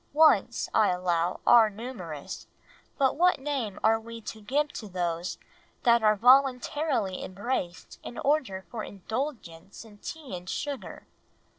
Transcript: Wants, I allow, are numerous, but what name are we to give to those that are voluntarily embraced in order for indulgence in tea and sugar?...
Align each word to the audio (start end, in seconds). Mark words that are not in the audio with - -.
Wants, 0.13 0.67
I 0.73 0.87
allow, 0.89 1.41
are 1.45 1.69
numerous, 1.69 2.47
but 2.97 3.15
what 3.17 3.37
name 3.39 3.79
are 3.83 3.99
we 3.99 4.19
to 4.21 4.41
give 4.41 4.69
to 4.73 4.89
those 4.89 5.37
that 5.83 6.01
are 6.01 6.15
voluntarily 6.15 7.23
embraced 7.23 7.99
in 8.01 8.17
order 8.17 8.65
for 8.71 8.83
indulgence 8.83 9.85
in 9.85 9.99
tea 9.99 10.35
and 10.35 10.49
sugar?... 10.49 11.05